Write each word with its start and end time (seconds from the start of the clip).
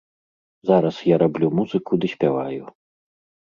Зараз 0.69 0.97
я 1.13 1.19
раблю 1.25 1.47
музыку 1.59 2.01
ды 2.01 2.07
спяваю. 2.17 2.63